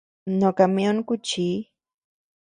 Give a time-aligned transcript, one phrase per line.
[0.39, 1.47] No camión kuchi.